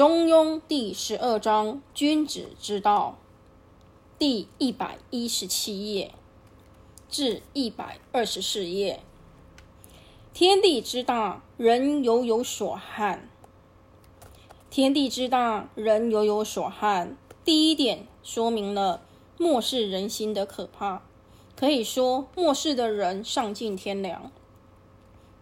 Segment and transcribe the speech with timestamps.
[0.00, 3.18] 中庸》第十二章“君子之道”
[4.18, 6.14] 第一百一十七页
[7.10, 9.00] 至一百二十四页。
[10.32, 13.28] 天地之大，人犹有所憾。
[14.70, 17.18] 天地之大，人犹有所憾。
[17.44, 19.02] 第一点说明了
[19.36, 21.02] 漠视人心的可怕，
[21.54, 24.32] 可以说漠视的人丧尽天良。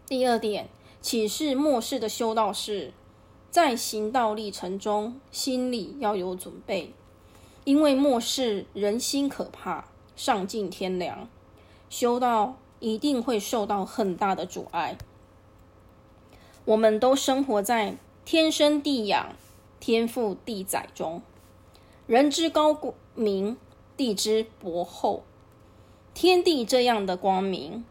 [0.05, 0.69] 第二点
[1.01, 2.93] 启示漠视的修道士。
[3.51, 6.93] 在行道历程中，心里要有准备，
[7.65, 11.29] 因为末世人心可怕，丧尽天良，
[11.89, 14.99] 修道一定会受到很大的阻碍。
[16.67, 19.35] 我们都生活在天生地养、
[19.81, 21.23] 天赋地载中，
[22.07, 22.79] 人之高
[23.15, 23.57] 明，
[23.97, 25.25] 地之薄厚，
[26.13, 27.85] 天地这样的光明、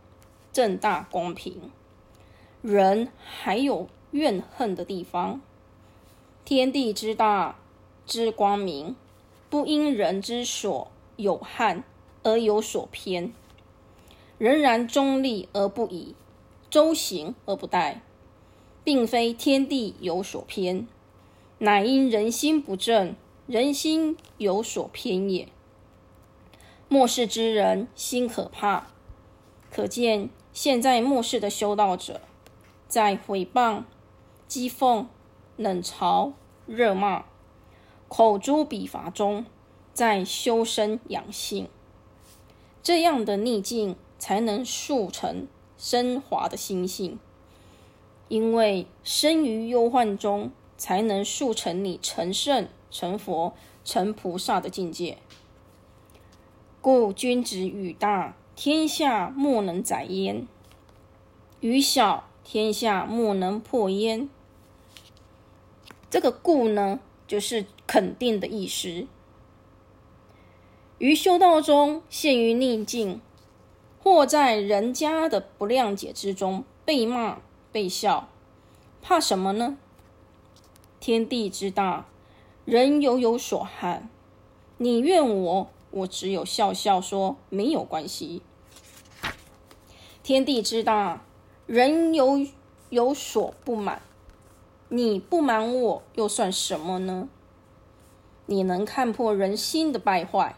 [0.54, 1.72] 正大、公平，
[2.62, 5.42] 人还有怨恨的地方。
[6.48, 7.60] 天地之大
[8.06, 8.96] 之光明，
[9.50, 11.84] 不因人之所有憾
[12.24, 13.34] 而有所偏，
[14.38, 16.16] 仍然中立而不倚，
[16.70, 17.98] 周行而不殆，
[18.86, 20.88] 并非天地有所偏，
[21.58, 23.14] 乃因人心不正，
[23.46, 25.50] 人心有所偏也。
[26.88, 28.88] 末世之人心可怕，
[29.70, 32.22] 可见现在末世的修道者，
[32.88, 33.84] 在毁谤、
[34.48, 35.08] 讥讽。
[35.58, 36.34] 冷嘲
[36.68, 37.26] 热骂、
[38.08, 39.46] 口诛笔伐中，
[39.92, 41.68] 在修身养性，
[42.84, 47.20] 这样的逆境才能速成升华的心性。
[48.30, 55.18] 因为生于忧患中，才能速成你成圣、成佛、成菩萨的境界。
[56.82, 60.46] 故君子语大，天下莫能载焉；
[61.62, 64.30] 语小，天下莫能破焉。
[66.18, 69.06] 这个“故”呢，就是肯定的意思。
[70.98, 73.22] 于修道中陷于逆境，
[74.02, 77.38] 或在人家的不谅解之中被骂、
[77.72, 78.30] 被笑，
[79.00, 79.78] 怕什么呢？
[81.00, 82.08] 天地之大，
[82.66, 84.10] 人犹有所憾。
[84.78, 88.42] 你怨我，我只有笑笑说没有关系。
[90.24, 91.24] 天地之大，
[91.68, 92.44] 人犹
[92.90, 94.02] 有所不满。
[94.90, 97.28] 你不瞒我，又算什么呢？
[98.46, 100.56] 你能看破人心的败坏，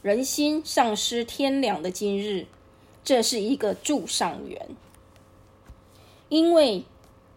[0.00, 2.46] 人心丧失天良的今日，
[3.04, 4.70] 这是一个助上缘。
[6.30, 6.86] 因为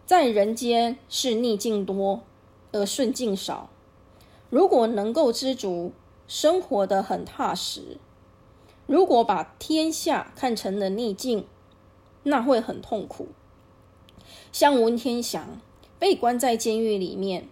[0.06, 2.22] 在人间是逆境多
[2.72, 3.68] 而顺境少，
[4.48, 5.92] 如果能够知足，
[6.26, 7.98] 生活的很踏实；
[8.86, 11.46] 如果把天下看成了逆境，
[12.22, 13.28] 那会很痛苦。
[14.50, 15.60] 像文天祥。
[15.98, 17.48] 被关在监狱里面，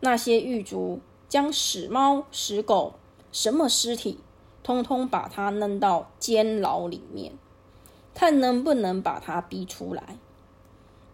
[0.00, 2.94] 那些狱卒将死猫、死狗、
[3.30, 4.18] 什么尸体，
[4.62, 7.32] 通通把他扔到监牢里面，
[8.14, 10.16] 看能不能把他逼出来。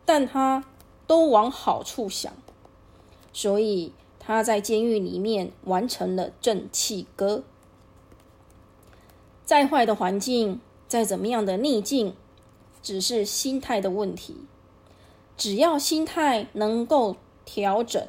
[0.07, 0.65] 但他
[1.07, 2.33] 都往好处想，
[3.33, 7.43] 所以他在监狱里面完成了正气歌。
[9.45, 12.15] 再坏的环境，再怎么样的逆境，
[12.83, 14.37] 只是心态的问题。
[15.37, 18.09] 只要心态能够调整，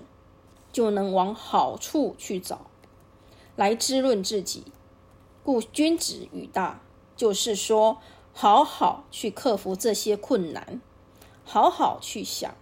[0.72, 2.68] 就能往好处去找，
[3.56, 4.64] 来滋润自己。
[5.44, 6.82] 故君子语大，
[7.16, 7.98] 就是说，
[8.34, 10.82] 好好去克服这些困难，
[11.44, 12.56] 好好去想。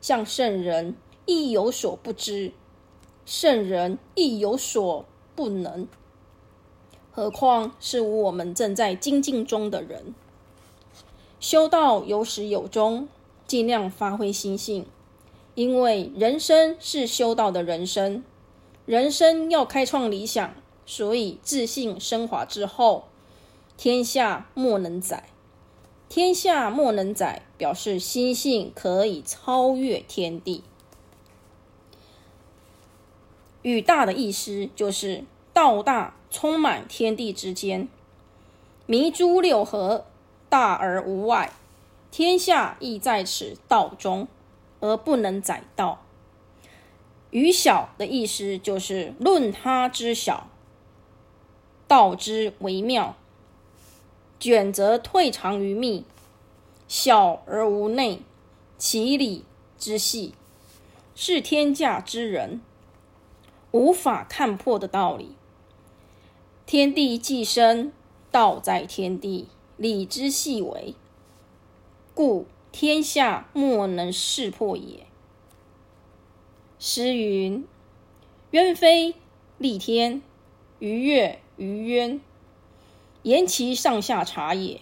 [0.00, 2.52] 像圣人亦有所不知，
[3.24, 5.88] 圣人亦有所不能，
[7.10, 10.14] 何况是我们正在精进中的人？
[11.40, 13.08] 修道有始有终。
[13.46, 14.86] 尽量发挥心性，
[15.54, 18.24] 因为人生是修道的人生，
[18.86, 20.54] 人生要开创理想，
[20.86, 23.04] 所以自信升华之后，
[23.76, 25.24] 天下莫能载。
[26.08, 30.62] 天下莫能载，表示心性可以超越天地。
[33.62, 37.88] 宇大的意思就是道大，充满天地之间，
[38.86, 40.04] 弥诸六合，
[40.48, 41.52] 大而无外。
[42.16, 44.28] 天下亦在此道中，
[44.78, 46.04] 而不能载道。
[47.32, 50.48] 于小的意思就是论他之小，
[51.88, 53.16] 道之为妙。
[54.38, 56.04] 卷则退藏于密，
[56.86, 58.22] 小而无内，
[58.78, 59.44] 其理
[59.76, 60.34] 之细，
[61.16, 62.60] 是天下之人
[63.72, 65.34] 无法看破的道理。
[66.64, 67.92] 天地既生，
[68.30, 70.94] 道在天地，理之细微。
[72.14, 75.06] 故天下莫能识破也。
[76.78, 77.66] 诗云
[78.52, 79.14] ：“鸢飞
[79.58, 80.22] 戾天，
[80.78, 82.20] 鱼跃于渊，
[83.22, 84.80] 言其上下察也。”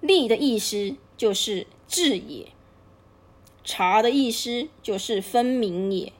[0.00, 2.48] 立的意思就是治也，
[3.62, 6.12] 察的意思就是分明也。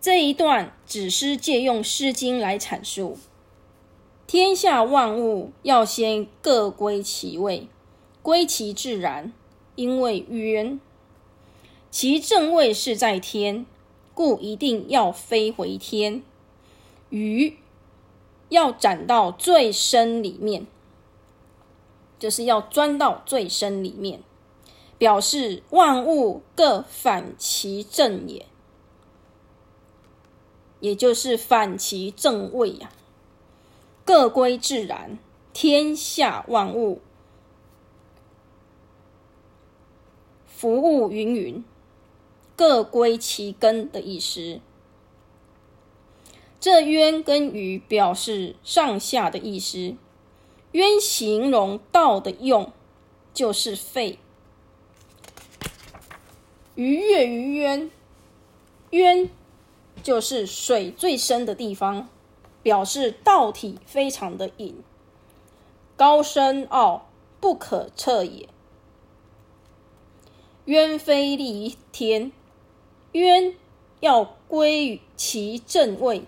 [0.00, 3.18] 这一段只是借用《诗经》来阐述。
[4.30, 7.66] 天下万物要先各归其位，
[8.22, 9.32] 归其自然。
[9.74, 10.78] 因为渊，
[11.90, 13.66] 其正位是在天，
[14.14, 16.22] 故一定要飞回天。
[17.08, 17.56] 鱼
[18.50, 20.64] 要展到最深里面，
[22.16, 24.22] 就是要钻到最深里面，
[24.96, 28.46] 表示万物各反其正也，
[30.78, 32.92] 也就是反其正位呀。
[34.12, 35.20] 各归自然，
[35.52, 37.00] 天下万物，
[40.48, 41.64] 服务云云，
[42.56, 44.58] 各归其根的意思。
[46.58, 49.94] 这渊跟鱼表示上下的意思。
[50.72, 52.72] 渊形容道的用，
[53.32, 54.18] 就是肺。
[56.74, 57.88] 鱼跃于渊，
[58.90, 59.30] 渊
[60.02, 62.08] 就是水最深的地方。
[62.62, 64.82] 表示道体非常的隐，
[65.96, 67.08] 高深奥，
[67.40, 68.48] 不可测也。
[70.66, 72.32] 渊飞戾天，
[73.12, 73.54] 渊
[74.00, 76.24] 要归于其正位，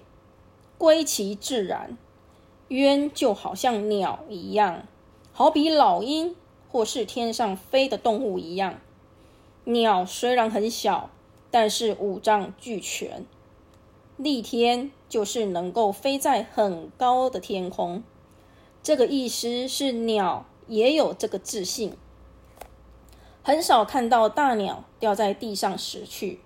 [0.78, 1.96] 归其自然。
[2.68, 4.88] 渊就好像鸟一样，
[5.32, 6.34] 好比老鹰
[6.70, 8.80] 或是天上飞的动物一样。
[9.64, 11.10] 鸟虽然很小，
[11.50, 13.26] 但是五脏俱全。
[14.18, 18.02] 戾天就是能够飞在很高的天空，
[18.82, 21.92] 这个意思是鸟也有这个自信。
[23.42, 26.40] 很少看到大鸟掉在地上死去，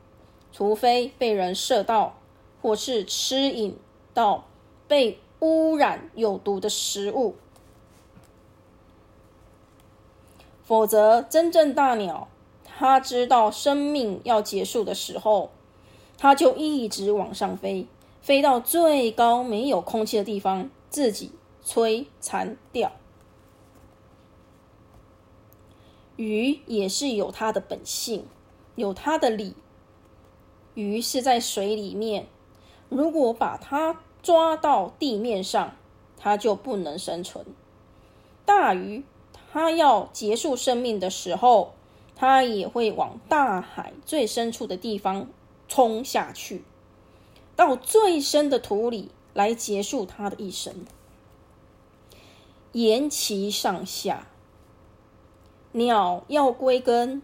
[0.50, 2.18] 除非被人射到，
[2.60, 3.76] 或是吃引
[4.12, 4.46] 到
[4.88, 7.36] 被污染有毒的食物，
[10.64, 12.26] 否则真正大鸟，
[12.64, 15.52] 它知道生命要结束的时候。
[16.18, 17.86] 它就一直往上飞，
[18.26, 21.30] 飞到最高没有空气的地方，自己
[21.64, 22.90] 摧残掉。
[26.16, 28.26] 鱼也是有它的本性，
[28.74, 29.54] 有它的理。
[30.74, 32.26] 鱼是在水里面，
[32.88, 35.76] 如果把它抓到地面上，
[36.16, 37.46] 它就不能生存。
[38.44, 39.04] 大鱼
[39.52, 41.74] 它要结束生命的时候，
[42.16, 45.28] 它也会往大海最深处的地方。
[45.68, 46.64] 冲下去，
[47.56, 50.84] 到最深的土里来结束他的一生。
[52.72, 54.28] 沿其上下，
[55.72, 57.22] 鸟要归根，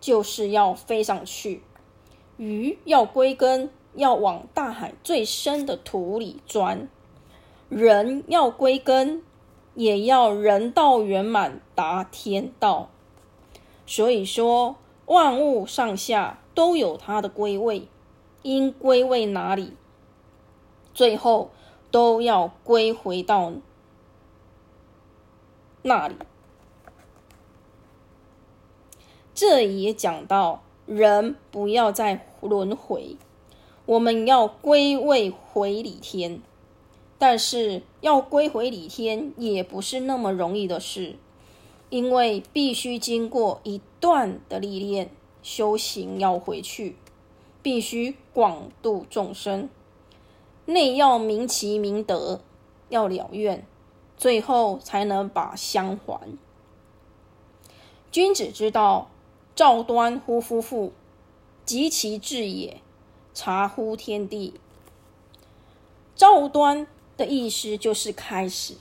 [0.00, 1.60] 就是要飞上去；
[2.36, 6.88] 鱼要归根，要往大海最深的土里钻；
[7.68, 9.22] 人要归根，
[9.74, 12.90] 也要人道圆满达天道。
[13.86, 14.76] 所以说，
[15.06, 16.40] 万物上下。
[16.54, 17.88] 都有它的归位，
[18.42, 19.72] 应归位哪里，
[20.92, 21.50] 最后
[21.90, 23.52] 都要归回到
[25.82, 26.16] 那里。
[29.34, 33.16] 这也讲到人不要再轮回，
[33.86, 36.42] 我们要归位回李天。
[37.18, 41.16] 但是要归回李天也不是那么容易的事，
[41.88, 45.10] 因为必须经过一段的历练。
[45.44, 46.94] 修行要回去，
[47.62, 49.68] 必须广度众生，
[50.66, 52.40] 内要明其明德，
[52.88, 53.64] 要了愿，
[54.16, 56.36] 最后才能把相还。
[58.10, 59.10] 君子之道，
[59.54, 60.92] 赵端乎夫妇，
[61.64, 62.80] 及其志也，
[63.32, 64.54] 察乎天地。
[66.14, 68.74] 赵端的意思就是开始，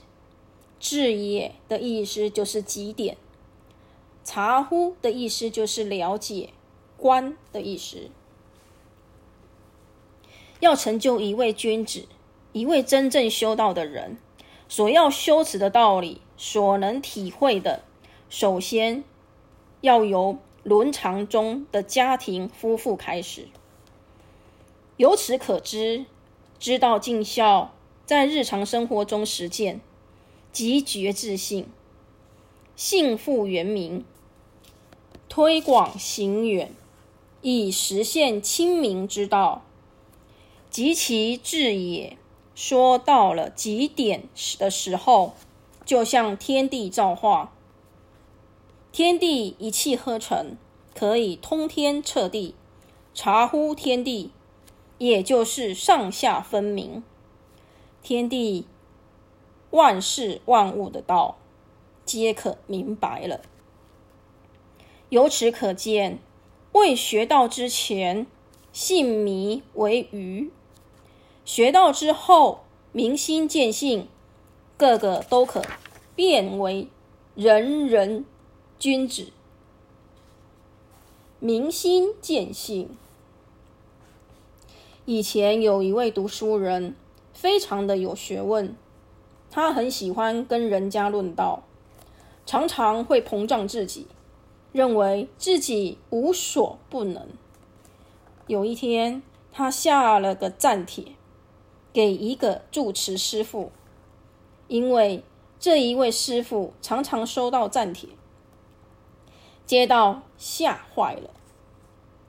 [0.79, 3.15] 志也的意思就是极点。
[4.23, 6.49] 查乎的意思就是了解，
[6.97, 8.09] 观的意思。
[10.61, 12.07] 要成就一位君子，
[12.53, 14.17] 一位真正修道的人，
[14.69, 17.83] 所要修持的道理，所能体会的，
[18.29, 19.03] 首先
[19.81, 23.47] 要由伦常中的家庭夫妇开始。
[24.97, 26.05] 由此可知，
[26.59, 27.73] 知道尽孝，
[28.05, 29.81] 在日常生活中实践，
[30.51, 31.67] 即觉自信，
[32.75, 34.05] 幸福圆明。
[35.27, 36.71] 推广行远，
[37.41, 39.63] 以实现清明之道，
[40.71, 42.17] 及其至也。
[42.55, 44.23] 说到了极点
[44.59, 45.33] 的时候，
[45.85, 47.53] 就像天地造化，
[48.91, 50.57] 天地一气呵成，
[50.93, 52.53] 可以通天彻地，
[53.13, 54.31] 察乎天地，
[54.97, 57.03] 也就是上下分明，
[58.03, 58.67] 天地
[59.71, 61.37] 万事万物的道，
[62.05, 63.41] 皆可明白了。
[65.09, 66.19] 由此可见，
[66.73, 68.27] 未学道之前，
[68.71, 70.51] 性迷为愚；
[71.53, 72.61] 学到之后，
[72.93, 74.07] 明心见性，
[74.77, 75.61] 个个都可
[76.15, 76.87] 变为
[77.35, 78.23] 人人
[78.79, 79.33] 君子。
[81.41, 82.89] 明心见性。
[85.03, 86.95] 以前有一位读书人，
[87.33, 88.73] 非常的有学问，
[89.49, 91.63] 他很喜欢跟人家论道，
[92.45, 94.07] 常常会膨胀自己，
[94.71, 97.27] 认为自己无所不能。
[98.47, 101.07] 有一天，他下了个赞帖，
[101.93, 103.71] 给一个住持师傅，
[104.67, 105.23] 因为
[105.59, 108.09] 这一位师傅常常收到赞帖。
[109.65, 111.29] 接到吓坏了。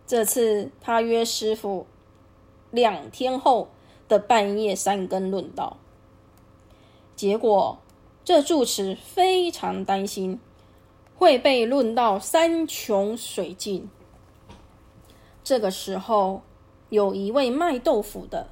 [0.06, 1.86] 这次他约师傅
[2.70, 3.68] 两天后
[4.08, 5.78] 的半夜三更论道，
[7.16, 7.78] 结果
[8.24, 10.38] 这住持非常担心
[11.16, 13.88] 会被论到山穷水尽。
[15.42, 16.42] 这个时候，
[16.90, 18.48] 有一位卖豆腐的，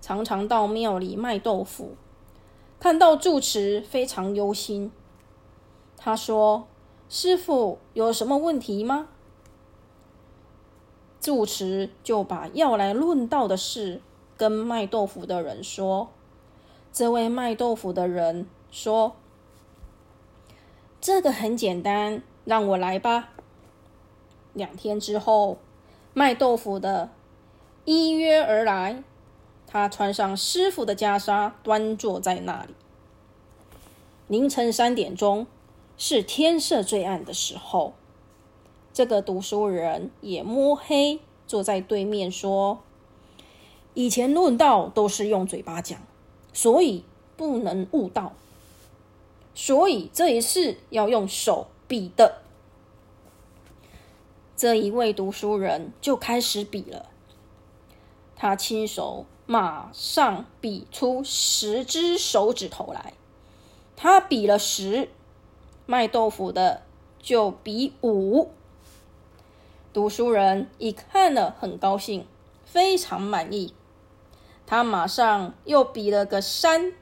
[0.00, 1.94] 常常到庙里卖豆腐，
[2.78, 4.90] 看到住持非常忧心，
[5.96, 6.66] 他说。
[7.12, 9.08] 师傅有什么问题吗？
[11.20, 14.00] 住持就把要来论道的事
[14.36, 16.10] 跟卖豆腐的人说。
[16.92, 19.16] 这位卖豆腐的人说
[21.02, 23.30] ：“这个很简单，让我来吧。”
[24.54, 25.58] 两天之后，
[26.14, 27.10] 卖豆腐的
[27.84, 29.02] 依约而来，
[29.70, 32.74] 他穿上师傅的袈裟，端坐在那里。
[34.26, 35.46] 凌晨三点钟。
[36.02, 37.92] 是天色最暗的时候，
[38.90, 42.80] 这个读书人也摸黑坐在对面说
[43.92, 46.00] ：“以前论道都是用嘴巴讲，
[46.54, 47.04] 所以
[47.36, 48.32] 不能悟道，
[49.54, 52.40] 所以这一次要用手比的。”
[54.56, 57.10] 这一位读书人就开始比了，
[58.34, 63.14] 他亲手马上比出十只手指头来，
[63.96, 65.08] 他比了十。
[65.86, 66.82] 卖豆腐的
[67.20, 68.52] 就比五，
[69.92, 72.24] 读书人一看了很高兴，
[72.64, 73.74] 非常满意。
[74.68, 76.92] 他马上又比了个三，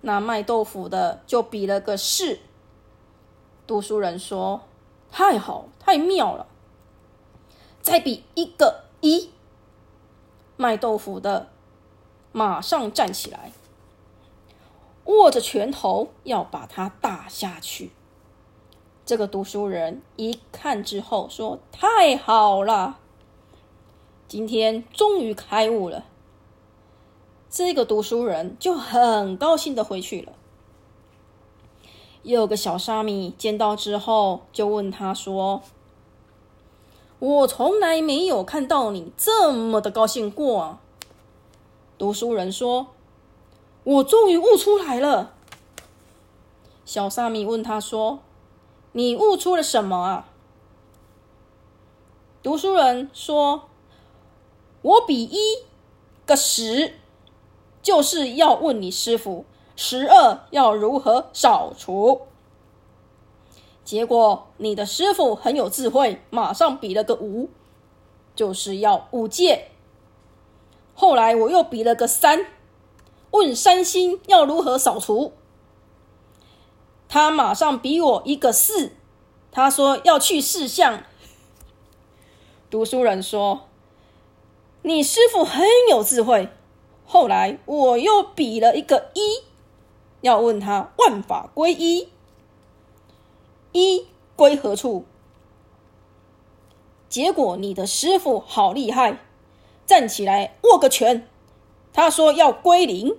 [0.00, 2.38] 那卖豆腐的就比了个四。
[3.66, 4.62] 读书人说
[5.12, 6.46] ：“太好，太妙了！”
[7.82, 9.28] 再比一个一，
[10.56, 11.48] 卖豆腐的
[12.32, 13.52] 马上站起来。
[15.04, 17.90] 握着拳头要把它打下去。
[19.04, 22.98] 这个读书人一看之后说：“太好了，
[24.26, 26.06] 今天终于开悟了。”
[27.50, 30.32] 这个读书人就很高兴的回去了。
[32.22, 35.60] 有个小沙弥见到之后，就问他说
[37.24, 40.80] ：“我从来没有看到你这么的高兴过。”啊。”
[41.96, 42.88] 读书人说。
[43.84, 45.34] 我终于悟出来了。
[46.86, 48.20] 小沙弥问他说
[48.92, 50.28] ：“你悟出了什么啊？”
[52.42, 53.68] 读书人说
[54.80, 55.38] ：“我比一
[56.24, 56.94] 个十，
[57.82, 59.44] 就是要问你师傅，
[59.76, 62.22] 十二要如何扫除。”
[63.84, 67.50] 结果你的师傅很有智慧，马上比了个五，
[68.34, 69.70] 就是要五戒。
[70.94, 72.46] 后来我又比了个三。
[73.30, 75.32] 问三星要如何扫除？
[77.08, 78.92] 他马上比我一个四，
[79.50, 81.02] 他说要去四相。
[82.70, 83.62] 读书人说
[84.82, 86.48] ：“你师傅很有智慧。”
[87.04, 89.42] 后来我又比了一个一，
[90.20, 92.08] 要问他万法归一，
[93.74, 95.04] 一归何处？
[97.08, 99.18] 结果你的师傅好厉害，
[99.84, 101.28] 站起来握个拳，
[101.92, 103.16] 他说要归零。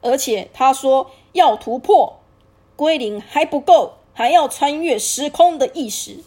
[0.00, 2.18] 而且他说要突破
[2.74, 6.24] 归零还不够，还要穿越时空的意识。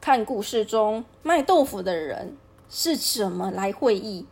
[0.00, 2.36] 看故事中卖豆腐的人
[2.68, 4.26] 是怎么来会意，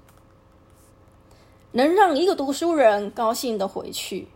[1.73, 4.29] 能让一个读书人高兴的回去。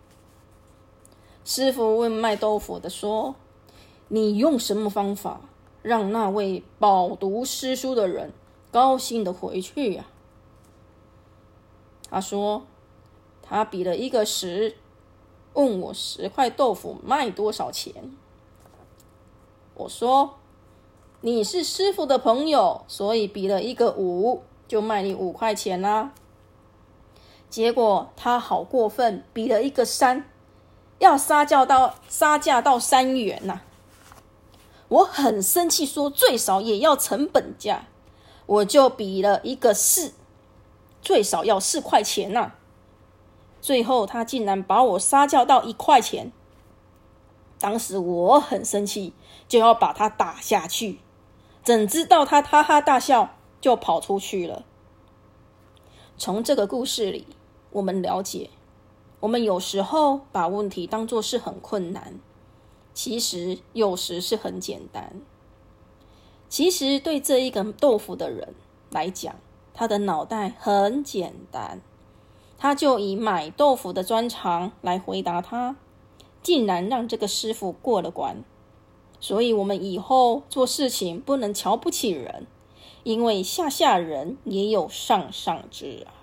[1.47, 3.37] 师傅问卖豆腐的说
[4.09, 5.43] ：“你用什么方法
[5.81, 8.33] 让那位饱读诗书的人
[8.73, 10.07] 高兴的回去呀？”
[12.11, 12.65] 他说
[13.43, 14.75] ：“他比了一个十，
[15.53, 17.95] 问我十块豆腐卖多少钱。
[19.75, 20.35] 我说
[21.23, 26.13] ：“你是师傅的朋友，所以比了一个五，就卖你五块钱啦。”
[27.49, 30.29] 结果他好过分，比了一个三，
[30.99, 33.61] 要杀价到杀价到三元呐！
[34.89, 37.87] 我很生气，说最少也要成本价，
[38.47, 40.15] 我就比了一个四，
[41.03, 42.53] 最少要四块钱呐！
[43.61, 46.31] 最后他竟然把我杀价到一块钱，
[47.59, 49.13] 当时我很生气，
[49.49, 51.01] 就要把他打下去，
[51.65, 54.65] 怎知道他哈哈大笑，就跑出去了。
[56.17, 57.27] 从这个故事里，
[57.71, 58.51] 我们了解，
[59.27, 62.21] 我们有时候把问题当作是很困难。
[62.95, 65.21] 其实有时是很简单。
[66.49, 68.55] 其实对这一个豆腐的人
[68.89, 69.35] 来讲，
[69.75, 71.81] 他的脑袋很简单，
[72.57, 75.75] 他就以买豆腐的专长来回答他，
[76.41, 78.45] 竟然让这个师傅过了关。
[79.19, 82.47] 所以，我们以后做事情不能瞧不起人，
[83.03, 86.16] 因为下下人也有上上之啊。